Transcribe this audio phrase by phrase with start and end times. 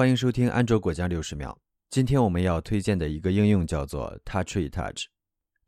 [0.00, 1.54] 欢迎收听安卓果酱六十秒。
[1.90, 5.04] 今天我们要推荐的一个应用叫做 Touchy Touch。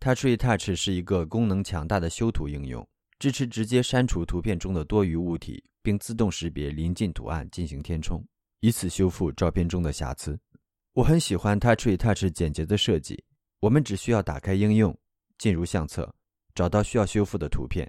[0.01, 8.27] Touchy Touch 是一个功能强大的修图应用，支持直接删除图片中的多余物体，并自动识别临近图案进行填充，
[8.61, 10.41] 以此修复照片中的瑕疵。
[10.95, 13.23] 我很喜欢 Touchy Touch 简洁的设计。
[13.61, 14.99] 我们只需要打开应用，
[15.37, 16.11] 进入相册，
[16.55, 17.87] 找到需要修复的图片。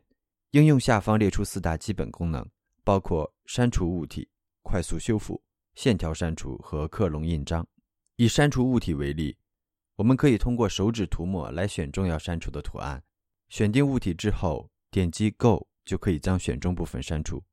[0.52, 2.46] 应用下方列出四大基本功能，
[2.84, 4.28] 包括删除物体、
[4.62, 5.41] 快速修复。
[5.76, 7.68] 线条删除和克隆印章。
[8.16, 9.38] 以删除物体为例，
[9.95, 13.04] 我们可以通过手指涂抹来选中要删除的图案。
[13.50, 17.44] 选定物体之后，点击 Go 就可以将选中部分删除。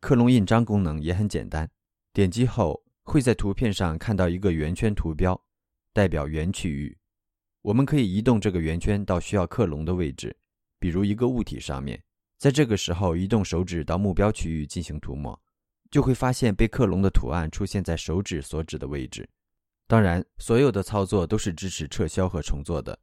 [0.00, 1.70] 克隆印章功能也很简单，
[2.12, 5.42] 点击后会在图片上看到一个圆圈图标，
[5.92, 6.96] 代表原区域。
[7.62, 10.36] 我们可以移动这个圆圈到需要克隆的位置，
[10.78, 12.00] 比如一个物体上面。
[12.38, 15.40] 在这个时候，移动手指到目标区域进行涂抹。
[15.96, 19.26] 就会发现被克隆的图案出现在手指所指的位置。
[19.86, 22.98] 当然，所有的操作都是支持撤销和重做的。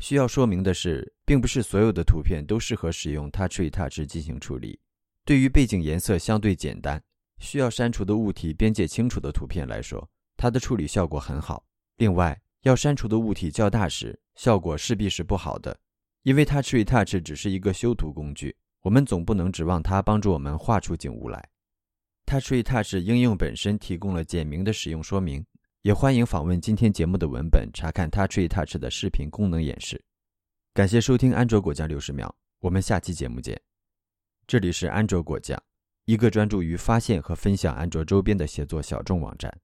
[0.00, 4.80] 需要说明的是，并不是所有的图片都适合使用 Touch Retouch 进行处理。
[5.24, 7.00] 对于背景颜色相对简单、
[7.38, 11.64] 需要删除的物体边界清楚的图片来说，它的处理效果很好。
[11.98, 15.78] 另外，要删除的物体较大时，效果势必是不好的，
[16.24, 21.48] 因为 Touch Retouch 只是一个修图工具，我们总不能指望它帮助我们画出景物来。
[22.26, 25.46] Touch Retouch 应用本身提供了简明的使用说明，
[25.82, 30.04] 也欢迎访问今天节目的文本查看 Touch Retouch 的视频功能演示。
[30.74, 33.58] 感谢收听安卓果酱六十秒，我们下期节目见。
[34.44, 35.56] 这里是安卓果酱，
[36.04, 39.56] 一个专注于发现和分享安卓周边的协作小众网站。